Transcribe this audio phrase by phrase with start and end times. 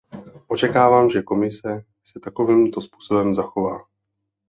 [0.47, 3.79] Očekávám, že Komise se takovýmto způsobem zachová.